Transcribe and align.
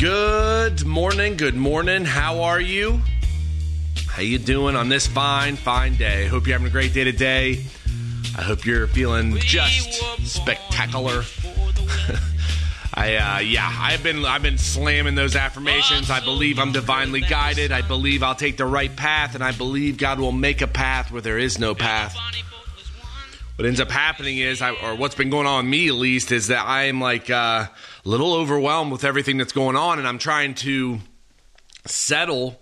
Good 0.00 0.86
morning, 0.86 1.36
good 1.36 1.54
morning. 1.54 2.06
How 2.06 2.40
are 2.44 2.58
you? 2.58 3.02
How 4.06 4.22
you 4.22 4.38
doing 4.38 4.74
on 4.74 4.88
this 4.88 5.06
fine, 5.06 5.56
fine 5.56 5.96
day? 5.96 6.26
Hope 6.26 6.46
you're 6.46 6.54
having 6.54 6.68
a 6.68 6.70
great 6.70 6.94
day 6.94 7.04
today. 7.04 7.62
I 8.34 8.40
hope 8.40 8.64
you're 8.64 8.86
feeling 8.86 9.36
just 9.36 10.02
spectacular. 10.26 11.22
I 12.94 13.16
uh, 13.16 13.38
yeah, 13.40 13.70
I've 13.78 14.02
been 14.02 14.24
I've 14.24 14.40
been 14.40 14.56
slamming 14.56 15.16
those 15.16 15.36
affirmations. 15.36 16.10
I 16.10 16.20
believe 16.20 16.58
I'm 16.58 16.72
divinely 16.72 17.20
guided. 17.20 17.70
I 17.70 17.82
believe 17.82 18.22
I'll 18.22 18.34
take 18.34 18.56
the 18.56 18.64
right 18.64 18.96
path, 18.96 19.34
and 19.34 19.44
I 19.44 19.52
believe 19.52 19.98
God 19.98 20.18
will 20.18 20.32
make 20.32 20.62
a 20.62 20.66
path 20.66 21.12
where 21.12 21.20
there 21.20 21.38
is 21.38 21.58
no 21.58 21.74
path. 21.74 22.16
What 23.60 23.66
ends 23.66 23.78
up 23.78 23.90
happening 23.90 24.38
is, 24.38 24.62
I, 24.62 24.70
or 24.70 24.94
what's 24.94 25.14
been 25.14 25.28
going 25.28 25.46
on 25.46 25.66
with 25.66 25.70
me 25.70 25.88
at 25.88 25.94
least, 25.94 26.32
is 26.32 26.46
that 26.46 26.66
I 26.66 26.84
am 26.84 26.98
like 26.98 27.28
uh, 27.28 27.66
a 27.66 28.08
little 28.08 28.32
overwhelmed 28.32 28.90
with 28.90 29.04
everything 29.04 29.36
that's 29.36 29.52
going 29.52 29.76
on, 29.76 29.98
and 29.98 30.08
I'm 30.08 30.16
trying 30.16 30.54
to 30.54 30.98
settle, 31.84 32.58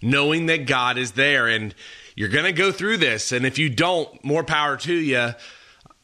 knowing 0.00 0.46
that 0.46 0.66
God 0.66 0.96
is 0.96 1.12
there, 1.12 1.48
and 1.48 1.74
you're 2.16 2.30
gonna 2.30 2.52
go 2.52 2.72
through 2.72 2.96
this, 2.96 3.30
and 3.30 3.44
if 3.44 3.58
you 3.58 3.68
don't, 3.68 4.24
more 4.24 4.42
power 4.42 4.78
to 4.78 4.94
you. 4.94 5.34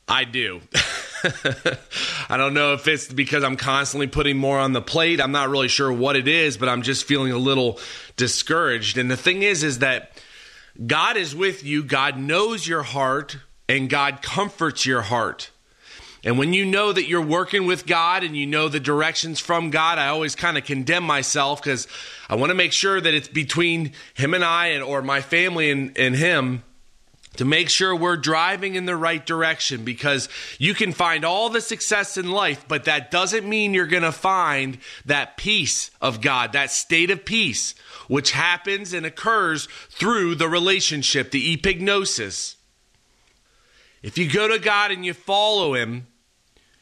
I 0.07 0.25
do. 0.25 0.61
I 2.29 2.37
don't 2.37 2.53
know 2.53 2.75
if 2.75 2.87
it's 2.87 3.11
because 3.11 3.45
I'm 3.45 3.57
constantly 3.57 4.09
putting 4.09 4.37
more 4.37 4.59
on 4.59 4.75
the 4.75 4.83
plate. 4.83 5.23
I'm 5.23 5.33
not 5.33 5.49
really 5.49 5.69
sure 5.69 5.91
what 5.91 6.17
it 6.17 6.29
is, 6.29 6.59
but 6.59 6.69
I'm 6.69 6.83
just 6.83 7.07
feeling 7.07 7.33
a 7.33 7.39
little 7.39 7.81
discouraged. 8.19 8.99
And 8.99 9.11
the 9.11 9.17
thing 9.17 9.41
is, 9.41 9.63
is 9.63 9.79
that 9.79 10.23
God 10.87 11.17
is 11.17 11.35
with 11.35 11.65
you. 11.65 11.83
God 11.83 12.19
knows 12.19 12.69
your 12.69 12.83
heart 12.83 13.39
and 13.69 13.89
God 13.89 14.23
comforts 14.23 14.87
your 14.87 15.03
heart. 15.03 15.51
And 16.25 16.39
when 16.39 16.55
you 16.55 16.65
know 16.65 16.91
that 16.91 17.07
you're 17.07 17.21
working 17.21 17.67
with 17.67 17.87
God 17.87 18.25
and 18.25 18.35
you 18.35 18.47
know 18.47 18.69
the 18.69 18.81
directions 18.81 19.41
from 19.41 19.69
God, 19.69 19.99
I 19.99 20.09
always 20.09 20.35
kind 20.35 20.57
of 20.57 20.65
condemn 20.65 21.05
myself 21.05 21.63
because 21.63 21.87
I 22.31 22.37
want 22.37 22.49
to 22.49 22.55
make 22.55 22.73
sure 22.73 22.99
that 22.99 23.13
it's 23.13 23.29
between 23.29 23.93
Him 24.15 24.33
and 24.33 24.43
I 24.43 24.69
and, 24.69 24.83
or 24.83 25.03
my 25.03 25.21
family 25.21 25.71
and, 25.71 25.97
and 25.99 26.17
Him 26.17 26.63
to 27.37 27.45
make 27.45 27.69
sure 27.69 27.95
we're 27.95 28.17
driving 28.17 28.75
in 28.75 28.87
the 28.87 28.97
right 28.97 29.25
direction 29.27 29.85
because 29.85 30.29
you 30.59 30.73
can 30.73 30.93
find 30.93 31.25
all 31.25 31.51
the 31.51 31.61
success 31.61 32.17
in 32.17 32.31
life, 32.31 32.65
but 32.69 32.85
that 32.85 33.11
doesn't 33.11 33.47
mean 33.47 33.75
you're 33.75 33.87
going 33.87 34.03
to 34.03 34.13
find 34.13 34.79
that 35.05 35.37
peace 35.37 35.91
of 36.01 36.21
God, 36.21 36.53
that 36.53 36.71
state 36.71 37.11
of 37.11 37.25
peace, 37.25 37.75
which 38.09 38.31
happens 38.31 38.93
and 38.93 39.05
occurs 39.05 39.67
through 39.91 40.37
the 40.37 40.49
relationship, 40.49 41.33
the 41.33 41.57
epignosis. 41.57 42.55
If 44.05 44.19
you 44.19 44.31
go 44.31 44.47
to 44.47 44.59
God 44.59 44.91
and 44.91 45.03
you 45.03 45.15
follow 45.15 45.73
Him, 45.73 46.07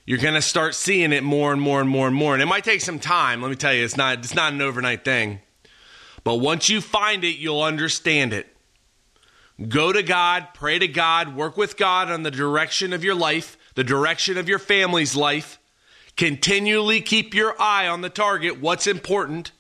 you're 0.05 0.19
going 0.19 0.35
to 0.35 0.43
start 0.43 0.75
seeing 0.75 1.13
it 1.13 1.23
more 1.23 1.53
and 1.53 1.63
more 1.63 1.81
and 1.81 1.89
more 1.89 2.09
and 2.09 2.17
more. 2.17 2.35
And 2.35 2.43
it 2.43 2.47
might 2.47 2.65
take 2.65 2.81
some 2.81 2.99
time. 2.99 3.41
Let 3.41 3.49
me 3.49 3.55
tell 3.55 3.73
you, 3.73 3.85
it's 3.85 3.97
not 3.97 4.19
it's 4.19 4.35
not 4.35 4.53
an 4.53 4.61
overnight 4.61 5.05
thing. 5.05 5.39
But 6.25 6.39
once 6.39 6.69
you 6.69 6.81
find 6.81 7.23
it, 7.23 7.37
you'll 7.37 7.63
understand 7.63 8.33
it. 8.33 8.49
Go 9.69 9.93
to 9.93 10.03
God, 10.03 10.49
pray 10.53 10.81
to 10.81 10.89
God, 10.89 11.37
work 11.37 11.57
with 11.57 11.77
God 11.77 12.11
on 12.11 12.25
the 12.25 12.31
direction 12.33 12.93
of 12.93 13.05
your 13.05 13.15
life, 13.15 13.57
the 13.77 13.85
direction 13.85 14.37
of 14.37 14.49
your 14.49 14.59
family's 14.59 15.15
life. 15.15 15.61
Continually 16.17 17.01
keep 17.01 17.35
your 17.35 17.55
eye 17.63 17.87
on 17.87 18.01
the 18.01 18.11
target, 18.11 18.61
what's 18.61 18.89
important, 18.89 19.53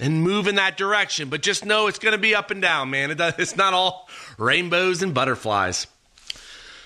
and 0.00 0.24
move 0.24 0.48
in 0.48 0.56
that 0.56 0.76
direction. 0.76 1.28
But 1.28 1.40
just 1.40 1.64
know 1.64 1.86
it's 1.86 2.00
going 2.00 2.14
to 2.14 2.18
be 2.18 2.34
up 2.34 2.50
and 2.50 2.60
down, 2.60 2.90
man. 2.90 3.14
It's 3.38 3.56
not 3.56 3.74
all 3.74 4.08
rainbows 4.38 5.04
and 5.04 5.14
butterflies. 5.14 5.86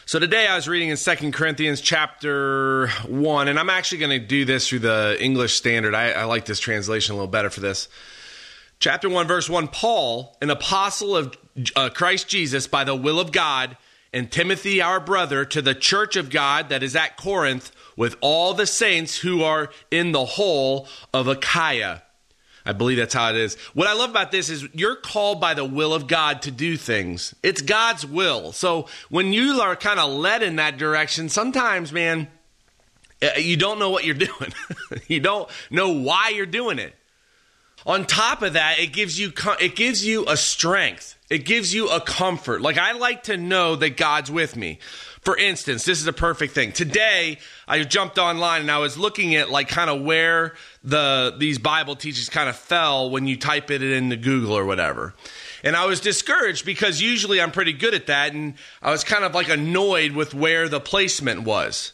So 0.08 0.18
today 0.18 0.46
I 0.46 0.56
was 0.56 0.66
reading 0.66 0.88
in 0.88 0.96
Second 0.96 1.32
Corinthians 1.32 1.82
chapter 1.82 2.88
1, 3.08 3.48
and 3.48 3.58
I'm 3.58 3.68
actually 3.68 3.98
going 3.98 4.18
to 4.18 4.26
do 4.26 4.46
this 4.46 4.66
through 4.66 4.78
the 4.78 5.18
English 5.20 5.52
Standard. 5.52 5.94
I, 5.94 6.12
I, 6.12 6.24
like 6.24 6.46
this 6.46 6.58
translation 6.58 7.12
a 7.12 7.16
little 7.16 7.30
better 7.30 7.50
for 7.50 7.60
this. 7.60 7.90
Chapter 8.80 9.10
1, 9.10 9.26
verse 9.26 9.50
1 9.50 9.68
Paul, 9.68 10.34
an 10.40 10.48
apostle 10.48 11.14
of 11.14 11.36
uh, 11.76 11.90
Christ 11.90 12.26
Jesus 12.26 12.66
by 12.66 12.84
the 12.84 12.94
will 12.94 13.20
of 13.20 13.32
God, 13.32 13.76
and 14.10 14.32
Timothy, 14.32 14.80
our 14.80 14.98
brother, 14.98 15.44
to 15.44 15.60
the 15.60 15.74
church 15.74 16.16
of 16.16 16.30
God 16.30 16.70
that 16.70 16.82
is 16.82 16.96
at 16.96 17.18
Corinth, 17.18 17.70
with 17.94 18.16
all 18.22 18.54
the 18.54 18.64
saints 18.64 19.18
who 19.18 19.42
are 19.42 19.68
in 19.90 20.12
the 20.12 20.24
whole 20.24 20.88
of 21.12 21.28
Achaia. 21.28 22.02
I 22.68 22.72
believe 22.72 22.98
that's 22.98 23.14
how 23.14 23.30
it 23.30 23.36
is. 23.36 23.54
What 23.72 23.86
I 23.86 23.94
love 23.94 24.10
about 24.10 24.30
this 24.30 24.50
is 24.50 24.68
you're 24.74 24.94
called 24.94 25.40
by 25.40 25.54
the 25.54 25.64
will 25.64 25.94
of 25.94 26.06
God 26.06 26.42
to 26.42 26.50
do 26.50 26.76
things. 26.76 27.34
It's 27.42 27.62
God's 27.62 28.04
will. 28.04 28.52
So 28.52 28.88
when 29.08 29.32
you 29.32 29.62
are 29.62 29.74
kind 29.74 29.98
of 29.98 30.10
led 30.10 30.42
in 30.42 30.56
that 30.56 30.76
direction, 30.76 31.30
sometimes, 31.30 31.94
man, 31.94 32.28
eh, 33.22 33.38
you 33.38 33.56
don't 33.56 33.78
know 33.78 33.88
what 33.88 34.04
you're 34.04 34.14
doing. 34.14 34.52
you 35.06 35.18
don't 35.18 35.48
know 35.70 35.88
why 35.88 36.28
you're 36.28 36.44
doing 36.44 36.78
it. 36.78 36.94
On 37.86 38.04
top 38.04 38.42
of 38.42 38.52
that, 38.52 38.78
it 38.78 38.92
gives 38.92 39.18
you 39.18 39.32
it 39.60 39.74
gives 39.74 40.04
you 40.04 40.26
a 40.28 40.36
strength. 40.36 41.16
It 41.30 41.46
gives 41.46 41.72
you 41.72 41.88
a 41.88 42.02
comfort. 42.02 42.60
Like 42.60 42.76
I 42.76 42.92
like 42.92 43.22
to 43.24 43.38
know 43.38 43.76
that 43.76 43.96
God's 43.96 44.30
with 44.30 44.56
me. 44.56 44.78
For 45.28 45.36
instance, 45.36 45.84
this 45.84 46.00
is 46.00 46.06
a 46.06 46.12
perfect 46.14 46.54
thing. 46.54 46.72
Today, 46.72 47.36
I 47.66 47.82
jumped 47.82 48.16
online 48.16 48.62
and 48.62 48.70
I 48.70 48.78
was 48.78 48.96
looking 48.96 49.34
at 49.34 49.50
like 49.50 49.68
kind 49.68 49.90
of 49.90 50.00
where 50.00 50.54
the 50.82 51.34
these 51.36 51.58
Bible 51.58 51.96
teachings 51.96 52.30
kind 52.30 52.48
of 52.48 52.56
fell 52.56 53.10
when 53.10 53.26
you 53.26 53.36
type 53.36 53.70
it 53.70 53.82
into 53.82 54.16
Google 54.16 54.56
or 54.56 54.64
whatever. 54.64 55.12
And 55.62 55.76
I 55.76 55.84
was 55.84 56.00
discouraged 56.00 56.64
because 56.64 57.02
usually 57.02 57.42
I'm 57.42 57.50
pretty 57.50 57.74
good 57.74 57.92
at 57.92 58.06
that 58.06 58.32
and 58.32 58.54
I 58.80 58.90
was 58.90 59.04
kind 59.04 59.22
of 59.22 59.34
like 59.34 59.50
annoyed 59.50 60.12
with 60.12 60.32
where 60.32 60.66
the 60.66 60.80
placement 60.80 61.42
was. 61.42 61.92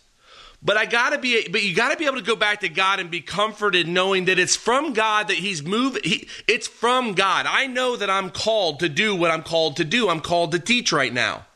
But 0.62 0.77
I 0.77 0.87
gotta 0.87 1.19
be, 1.19 1.49
but 1.49 1.61
you 1.61 1.75
gotta 1.75 1.97
be 1.97 2.06
able 2.06 2.19
to 2.19 2.23
go 2.23 2.37
back 2.37 2.61
to 2.61 2.69
God 2.69 3.00
and 3.00 3.11
be 3.11 3.21
comforted 3.21 3.89
knowing 3.89 4.27
that 4.27 4.39
it's 4.39 4.55
from 4.55 4.93
God 4.93 5.27
that 5.27 5.39
He's 5.39 5.61
moving. 5.61 6.03
He, 6.05 6.28
it's 6.47 6.69
from 6.69 7.15
God. 7.15 7.47
I 7.49 7.67
know 7.67 7.97
that 7.97 8.09
I'm 8.09 8.31
called 8.31 8.78
to 8.78 8.89
do 8.89 9.17
what 9.17 9.33
I'm 9.33 9.43
called 9.43 9.78
to 9.78 9.84
do. 9.84 10.09
I'm 10.09 10.21
called 10.21 10.53
to 10.53 10.61
teach 10.61 10.93
right 10.93 11.12
now. 11.12 11.47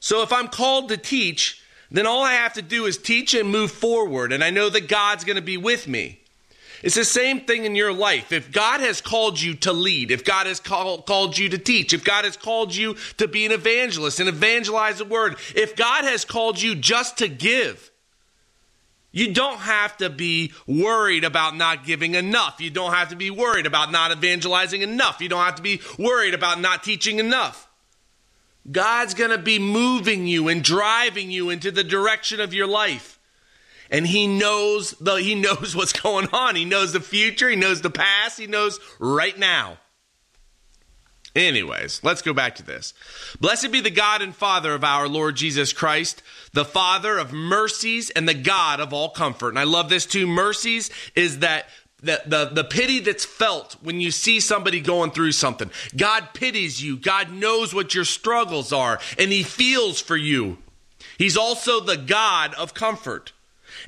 So 0.00 0.22
if 0.22 0.32
I'm 0.32 0.48
called 0.48 0.88
to 0.90 0.96
teach, 0.96 1.62
then 1.90 2.06
all 2.06 2.22
I 2.22 2.34
have 2.34 2.54
to 2.54 2.62
do 2.62 2.86
is 2.86 2.98
teach 2.98 3.34
and 3.34 3.50
move 3.50 3.70
forward. 3.70 4.32
And 4.32 4.42
I 4.42 4.50
know 4.50 4.68
that 4.68 4.88
God's 4.88 5.24
going 5.24 5.36
to 5.36 5.42
be 5.42 5.56
with 5.56 5.86
me. 5.88 6.20
It's 6.82 6.94
the 6.94 7.04
same 7.04 7.40
thing 7.40 7.64
in 7.64 7.74
your 7.74 7.92
life. 7.92 8.32
If 8.32 8.52
God 8.52 8.80
has 8.80 9.00
called 9.00 9.40
you 9.40 9.54
to 9.56 9.72
lead, 9.72 10.10
if 10.10 10.24
God 10.24 10.46
has 10.46 10.60
call, 10.60 11.00
called 11.02 11.38
you 11.38 11.48
to 11.48 11.58
teach, 11.58 11.94
if 11.94 12.04
God 12.04 12.24
has 12.24 12.36
called 12.36 12.74
you 12.74 12.96
to 13.16 13.26
be 13.26 13.46
an 13.46 13.52
evangelist 13.52 14.20
and 14.20 14.28
evangelize 14.28 14.98
the 14.98 15.04
word, 15.04 15.36
if 15.54 15.74
God 15.74 16.04
has 16.04 16.24
called 16.24 16.60
you 16.60 16.74
just 16.74 17.18
to 17.18 17.28
give, 17.28 17.90
you 19.10 19.32
don't 19.32 19.60
have 19.60 19.96
to 19.96 20.10
be 20.10 20.52
worried 20.66 21.24
about 21.24 21.56
not 21.56 21.86
giving 21.86 22.14
enough. 22.14 22.60
You 22.60 22.68
don't 22.68 22.92
have 22.92 23.08
to 23.08 23.16
be 23.16 23.30
worried 23.30 23.64
about 23.64 23.90
not 23.90 24.12
evangelizing 24.12 24.82
enough. 24.82 25.22
You 25.22 25.30
don't 25.30 25.44
have 25.44 25.54
to 25.54 25.62
be 25.62 25.80
worried 25.98 26.34
about 26.34 26.60
not 26.60 26.84
teaching 26.84 27.18
enough. 27.18 27.66
God's 28.70 29.14
going 29.14 29.30
to 29.30 29.38
be 29.38 29.58
moving 29.58 30.26
you 30.26 30.48
and 30.48 30.62
driving 30.62 31.30
you 31.30 31.50
into 31.50 31.70
the 31.70 31.84
direction 31.84 32.40
of 32.40 32.54
your 32.54 32.66
life. 32.66 33.18
And 33.90 34.06
he 34.06 34.26
knows 34.26 34.92
the 34.92 35.16
he 35.16 35.34
knows 35.34 35.76
what's 35.76 35.92
going 35.92 36.28
on. 36.32 36.56
He 36.56 36.64
knows 36.64 36.92
the 36.92 37.00
future, 37.00 37.48
he 37.48 37.56
knows 37.56 37.82
the 37.82 37.90
past, 37.90 38.38
he 38.38 38.46
knows 38.46 38.80
right 38.98 39.38
now. 39.38 39.78
Anyways, 41.36 42.02
let's 42.02 42.22
go 42.22 42.32
back 42.32 42.54
to 42.56 42.62
this. 42.62 42.94
Blessed 43.38 43.70
be 43.70 43.82
the 43.82 43.90
God 43.90 44.22
and 44.22 44.34
Father 44.34 44.74
of 44.74 44.82
our 44.82 45.06
Lord 45.06 45.36
Jesus 45.36 45.74
Christ, 45.74 46.22
the 46.54 46.64
Father 46.64 47.18
of 47.18 47.30
mercies 47.30 48.08
and 48.08 48.26
the 48.26 48.34
God 48.34 48.80
of 48.80 48.94
all 48.94 49.10
comfort. 49.10 49.50
And 49.50 49.58
I 49.58 49.64
love 49.64 49.90
this 49.90 50.06
too. 50.06 50.26
Mercies 50.26 50.90
is 51.14 51.40
that 51.40 51.66
the, 52.02 52.22
the, 52.26 52.44
the 52.46 52.64
pity 52.64 53.00
that's 53.00 53.24
felt 53.24 53.76
when 53.82 54.00
you 54.00 54.10
see 54.10 54.40
somebody 54.40 54.80
going 54.80 55.10
through 55.10 55.32
something. 55.32 55.70
God 55.96 56.28
pities 56.34 56.82
you. 56.82 56.96
God 56.96 57.32
knows 57.32 57.72
what 57.74 57.94
your 57.94 58.04
struggles 58.04 58.72
are, 58.72 59.00
and 59.18 59.32
He 59.32 59.42
feels 59.42 60.00
for 60.00 60.16
you. 60.16 60.58
He's 61.18 61.36
also 61.36 61.80
the 61.80 61.96
God 61.96 62.54
of 62.54 62.74
comfort. 62.74 63.32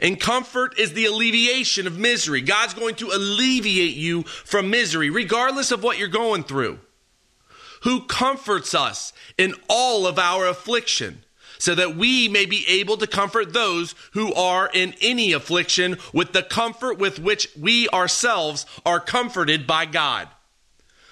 And 0.00 0.20
comfort 0.20 0.78
is 0.78 0.92
the 0.92 1.06
alleviation 1.06 1.86
of 1.86 1.98
misery. 1.98 2.40
God's 2.40 2.74
going 2.74 2.94
to 2.96 3.10
alleviate 3.10 3.96
you 3.96 4.22
from 4.22 4.70
misery, 4.70 5.10
regardless 5.10 5.70
of 5.70 5.82
what 5.82 5.98
you're 5.98 6.08
going 6.08 6.44
through. 6.44 6.78
Who 7.82 8.06
comforts 8.06 8.74
us 8.74 9.12
in 9.36 9.54
all 9.68 10.06
of 10.06 10.18
our 10.18 10.46
affliction 10.46 11.22
so 11.58 11.74
that 11.74 11.96
we 11.96 12.28
may 12.28 12.46
be 12.46 12.64
able 12.68 12.96
to 12.96 13.06
comfort 13.06 13.52
those 13.52 13.94
who 14.12 14.32
are 14.34 14.70
in 14.72 14.94
any 15.00 15.32
affliction 15.32 15.98
with 16.12 16.32
the 16.32 16.42
comfort 16.42 16.98
with 16.98 17.18
which 17.18 17.48
we 17.58 17.88
ourselves 17.88 18.64
are 18.86 19.00
comforted 19.00 19.66
by 19.66 19.84
God. 19.84 20.28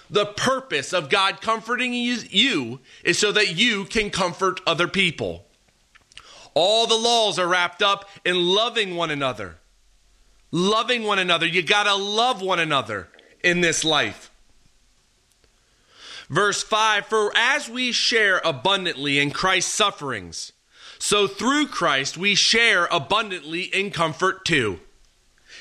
The 0.09 0.25
purpose 0.25 0.93
of 0.93 1.09
God 1.09 1.41
comforting 1.41 1.93
you 1.93 2.79
is 3.03 3.19
so 3.19 3.31
that 3.33 3.57
you 3.57 3.85
can 3.85 4.09
comfort 4.09 4.61
other 4.65 4.87
people. 4.87 5.45
All 6.53 6.87
the 6.87 6.95
laws 6.95 7.37
are 7.37 7.47
wrapped 7.47 7.83
up 7.83 8.09
in 8.25 8.35
loving 8.35 8.95
one 8.95 9.11
another. 9.11 9.57
Loving 10.49 11.03
one 11.03 11.19
another. 11.19 11.45
You 11.45 11.61
got 11.61 11.83
to 11.83 11.95
love 11.95 12.41
one 12.41 12.59
another 12.59 13.09
in 13.43 13.61
this 13.61 13.83
life. 13.83 14.31
Verse 16.29 16.63
5 16.63 17.05
For 17.05 17.31
as 17.35 17.69
we 17.69 17.91
share 17.91 18.41
abundantly 18.43 19.19
in 19.19 19.31
Christ's 19.31 19.73
sufferings, 19.73 20.51
so 20.99 21.27
through 21.27 21.67
Christ 21.67 22.17
we 22.17 22.35
share 22.35 22.87
abundantly 22.91 23.63
in 23.63 23.91
comfort 23.91 24.45
too. 24.45 24.79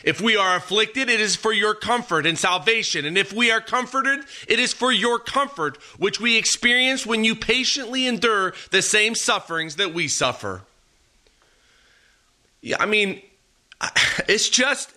If 0.05 0.21
we 0.21 0.37
are 0.37 0.57
afflicted, 0.57 1.09
it 1.09 1.21
is 1.21 1.37
for 1.37 1.53
your 1.53 1.75
comfort 1.75 2.27
and 2.27 2.39
salvation. 2.39 3.05
And 3.05 3.17
if 3.17 3.33
we 3.33 3.51
are 3.51 3.61
comforted, 3.61 4.21
it 4.47 4.61
is 4.61 4.73
for 4.73 4.93
your 4.93 5.19
comfort, 5.19 5.79
which 5.99 6.21
we 6.21 6.37
experience 6.37 7.07
when 7.07 7.25
you 7.25 7.35
patiently 7.35 8.07
endure 8.07 8.55
the 8.71 8.83
same 8.83 9.15
sufferings 9.15 9.77
that 9.77 9.95
we 9.95 10.07
suffer. 10.07 10.63
Yeah, 12.61 12.77
I 12.79 12.87
mean, 12.87 13.23
it's 14.29 14.49
just 14.49 14.93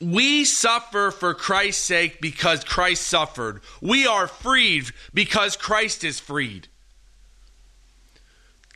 we 0.00 0.44
suffer 0.44 1.10
for 1.10 1.34
Christ's 1.34 1.82
sake 1.82 2.20
because 2.20 2.64
Christ 2.64 3.06
suffered. 3.06 3.60
We 3.80 4.06
are 4.06 4.26
freed 4.26 4.90
because 5.12 5.56
Christ 5.56 6.04
is 6.04 6.20
freed. 6.20 6.68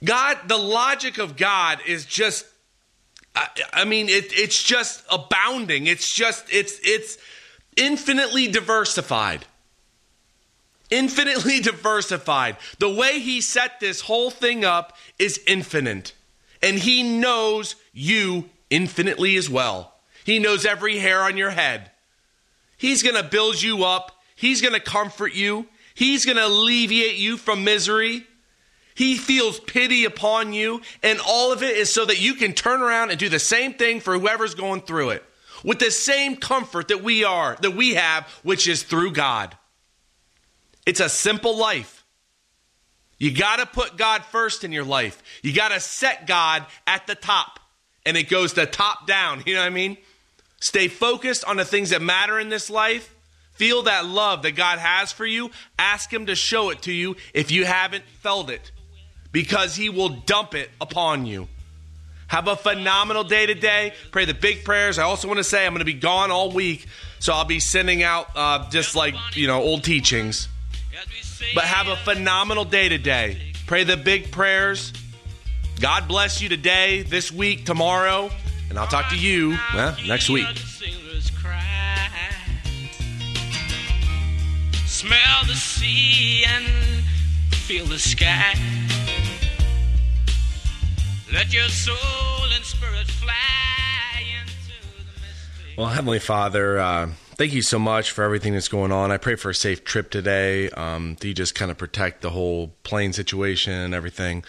God, 0.04 0.38
the 0.46 0.56
logic 0.56 1.18
of 1.18 1.36
God 1.36 1.80
is 1.86 2.06
just 2.06 2.46
I, 3.34 3.48
I 3.72 3.84
mean, 3.84 4.08
it, 4.08 4.32
it's 4.36 4.60
just 4.62 5.04
abounding. 5.10 5.86
It's 5.86 6.12
just 6.12 6.44
it's 6.50 6.78
it's 6.82 7.18
infinitely 7.76 8.48
diversified. 8.48 9.46
Infinitely 10.90 11.60
diversified. 11.72 12.56
The 12.78 12.92
way 12.92 13.20
he 13.20 13.40
set 13.40 13.80
this 13.80 14.00
whole 14.02 14.30
thing 14.30 14.64
up 14.64 14.96
is 15.18 15.40
infinite. 15.46 16.12
And 16.60 16.78
he 16.78 17.02
knows 17.04 17.76
you 17.92 18.50
infinitely 18.70 19.36
as 19.36 19.48
well. 19.48 19.94
He 20.28 20.40
knows 20.40 20.66
every 20.66 20.98
hair 20.98 21.22
on 21.22 21.38
your 21.38 21.48
head. 21.48 21.90
He's 22.76 23.02
going 23.02 23.14
to 23.14 23.22
build 23.22 23.62
you 23.62 23.84
up. 23.84 24.12
He's 24.36 24.60
going 24.60 24.74
to 24.74 24.80
comfort 24.80 25.32
you. 25.32 25.66
He's 25.94 26.26
going 26.26 26.36
to 26.36 26.46
alleviate 26.46 27.16
you 27.16 27.38
from 27.38 27.64
misery. 27.64 28.26
He 28.94 29.16
feels 29.16 29.58
pity 29.58 30.04
upon 30.04 30.52
you, 30.52 30.82
and 31.02 31.18
all 31.26 31.50
of 31.50 31.62
it 31.62 31.74
is 31.78 31.90
so 31.90 32.04
that 32.04 32.20
you 32.20 32.34
can 32.34 32.52
turn 32.52 32.82
around 32.82 33.08
and 33.08 33.18
do 33.18 33.30
the 33.30 33.38
same 33.38 33.72
thing 33.72 34.00
for 34.00 34.18
whoever's 34.18 34.54
going 34.54 34.82
through 34.82 35.10
it 35.10 35.24
with 35.64 35.78
the 35.78 35.90
same 35.90 36.36
comfort 36.36 36.88
that 36.88 37.02
we 37.02 37.24
are, 37.24 37.56
that 37.62 37.74
we 37.74 37.94
have, 37.94 38.26
which 38.42 38.68
is 38.68 38.82
through 38.82 39.12
God. 39.12 39.56
It's 40.84 41.00
a 41.00 41.08
simple 41.08 41.56
life. 41.56 42.04
You 43.16 43.34
got 43.34 43.60
to 43.60 43.66
put 43.66 43.96
God 43.96 44.26
first 44.26 44.62
in 44.62 44.72
your 44.72 44.84
life. 44.84 45.22
You 45.40 45.54
got 45.54 45.70
to 45.70 45.80
set 45.80 46.26
God 46.26 46.66
at 46.86 47.06
the 47.06 47.14
top, 47.14 47.60
and 48.04 48.14
it 48.14 48.28
goes 48.28 48.52
the 48.52 48.66
top 48.66 49.06
down. 49.06 49.42
You 49.46 49.54
know 49.54 49.60
what 49.60 49.68
I 49.68 49.70
mean? 49.70 49.96
Stay 50.60 50.88
focused 50.88 51.44
on 51.44 51.56
the 51.56 51.64
things 51.64 51.90
that 51.90 52.02
matter 52.02 52.38
in 52.38 52.48
this 52.48 52.68
life. 52.68 53.14
Feel 53.52 53.82
that 53.84 54.06
love 54.06 54.42
that 54.42 54.52
God 54.52 54.78
has 54.78 55.12
for 55.12 55.26
you. 55.26 55.50
Ask 55.78 56.12
Him 56.12 56.26
to 56.26 56.34
show 56.34 56.70
it 56.70 56.82
to 56.82 56.92
you 56.92 57.16
if 57.34 57.50
you 57.50 57.64
haven't 57.64 58.04
felt 58.20 58.50
it 58.50 58.70
because 59.32 59.76
he 59.76 59.88
will 59.88 60.08
dump 60.08 60.54
it 60.54 60.70
upon 60.80 61.26
you. 61.26 61.48
Have 62.28 62.48
a 62.48 62.56
phenomenal 62.56 63.24
day 63.24 63.46
today. 63.46 63.94
Pray 64.10 64.26
the 64.26 64.34
big 64.34 64.64
prayers. 64.64 64.98
I 64.98 65.04
also 65.04 65.28
want 65.28 65.38
to 65.38 65.44
say 65.44 65.64
I'm 65.64 65.72
going 65.72 65.78
to 65.78 65.84
be 65.84 65.94
gone 65.94 66.30
all 66.30 66.50
week, 66.50 66.86
so 67.20 67.32
I'll 67.32 67.44
be 67.44 67.60
sending 67.60 68.02
out 68.02 68.28
uh, 68.36 68.68
just 68.68 68.94
like, 68.94 69.14
you 69.34 69.46
know, 69.46 69.62
old 69.62 69.82
teachings. 69.82 70.48
But 71.54 71.64
have 71.64 71.88
a 71.88 71.96
phenomenal 71.96 72.64
day 72.64 72.88
today. 72.88 73.52
Pray 73.66 73.84
the 73.84 73.96
big 73.96 74.30
prayers. 74.30 74.92
God 75.80 76.08
bless 76.08 76.42
you 76.42 76.48
today, 76.48 77.02
this 77.02 77.30
week, 77.30 77.64
tomorrow, 77.64 78.30
and 78.70 78.78
I'll 78.78 78.86
talk 78.86 79.08
to 79.10 79.16
you 79.16 79.56
well, 79.74 79.96
next 80.06 80.28
week. 80.28 80.46
Smell 84.86 85.44
the 85.46 85.54
sea 85.54 86.44
and 86.46 86.66
feel 87.52 87.86
the 87.86 87.98
sky. 87.98 88.54
Let 91.32 91.52
your 91.52 91.68
soul 91.68 91.94
and 92.54 92.64
spirit 92.64 93.06
fly 93.06 93.34
Well, 95.76 95.88
Heavenly 95.88 96.18
Father, 96.18 96.78
uh, 96.78 97.10
thank 97.36 97.52
you 97.52 97.62
so 97.62 97.78
much 97.78 98.10
for 98.10 98.24
everything 98.24 98.54
that's 98.54 98.68
going 98.68 98.90
on. 98.90 99.12
I 99.12 99.18
pray 99.18 99.36
for 99.36 99.50
a 99.50 99.54
safe 99.54 99.84
trip 99.84 100.10
today. 100.10 100.70
Um, 100.70 101.16
that 101.20 101.28
you 101.28 101.34
just 101.34 101.54
kind 101.54 101.70
of 101.70 101.78
protect 101.78 102.22
the 102.22 102.30
whole 102.30 102.72
plane 102.82 103.12
situation 103.12 103.74
and 103.74 103.94
everything. 103.94 104.42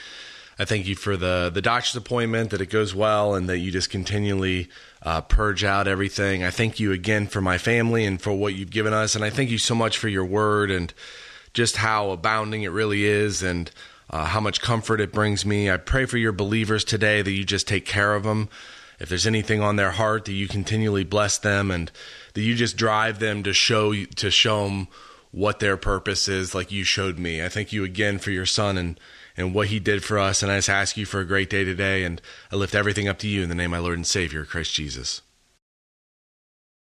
I 0.60 0.66
thank 0.66 0.88
you 0.88 0.96
for 0.96 1.16
the 1.16 1.50
the 1.52 1.62
doctor's 1.62 1.96
appointment 1.96 2.50
that 2.50 2.60
it 2.60 2.70
goes 2.70 2.94
well 2.94 3.34
and 3.34 3.48
that 3.48 3.60
you 3.60 3.72
just 3.72 3.90
continually 3.90 4.68
uh, 5.02 5.22
purge 5.22 5.64
out 5.64 5.88
everything. 5.88 6.44
I 6.44 6.52
thank 6.52 6.82
you 6.82 6.92
again 6.92 7.28
for 7.28 7.40
my 7.40 7.58
family 7.58 8.06
and 8.06 8.22
for 8.22 8.34
what 8.34 8.56
you've 8.56 8.70
given 8.70 8.94
us, 8.94 9.16
and 9.16 9.24
I 9.24 9.30
thank 9.30 9.50
you 9.50 9.58
so 9.58 9.74
much 9.74 9.98
for 9.98 10.10
your 10.10 10.26
word 10.26 10.70
and 10.70 10.94
just 11.54 11.78
how 11.78 12.12
abounding 12.12 12.64
it 12.64 12.72
really 12.72 13.06
is 13.06 13.42
and 13.42 13.72
uh, 14.10 14.26
how 14.26 14.42
much 14.42 14.60
comfort 14.60 15.00
it 15.00 15.14
brings 15.14 15.46
me. 15.46 15.72
I 15.72 15.78
pray 15.78 16.06
for 16.06 16.18
your 16.18 16.34
believers 16.34 16.84
today 16.84 17.22
that 17.22 17.32
you 17.32 17.46
just 17.46 17.68
take 17.68 17.86
care 17.86 18.14
of 18.14 18.24
them. 18.24 18.50
If 19.00 19.08
there's 19.08 19.28
anything 19.28 19.62
on 19.62 19.78
their 19.78 19.92
heart, 19.92 20.26
that 20.26 20.34
you 20.34 20.50
continually 20.50 21.06
bless 21.06 21.38
them 21.38 21.72
and 21.72 21.90
that 22.34 22.42
you 22.42 22.54
just 22.54 22.76
drive 22.76 23.20
them 23.20 23.44
to 23.44 23.54
show 23.54 23.94
to 23.94 24.30
show 24.30 24.66
them 24.66 24.90
what 25.32 25.60
their 25.60 25.78
purpose 25.78 26.28
is, 26.28 26.54
like 26.54 26.70
you 26.70 26.84
showed 26.84 27.18
me. 27.18 27.42
I 27.42 27.48
thank 27.48 27.72
you 27.72 27.86
again 27.86 28.18
for 28.20 28.32
your 28.32 28.48
son 28.48 28.78
and 28.78 29.00
and 29.40 29.54
what 29.54 29.68
he 29.68 29.80
did 29.80 30.04
for 30.04 30.20
us. 30.20 30.44
And 30.44 30.52
I 30.52 30.58
just 30.58 30.70
ask 30.70 30.98
you 30.98 31.06
for 31.06 31.20
a 31.20 31.26
great 31.26 31.50
day 31.50 31.64
today. 31.64 32.04
And 32.04 32.22
I 32.52 32.58
lift 32.58 32.76
everything 32.76 33.08
up 33.08 33.18
to 33.20 33.28
you 33.28 33.42
in 33.42 33.50
the 33.50 33.56
name 33.56 33.74
of 33.74 33.80
my 33.80 33.84
Lord 33.84 33.98
and 33.98 34.06
Savior, 34.06 34.46
Christ 34.46 34.74
Jesus. 34.74 35.22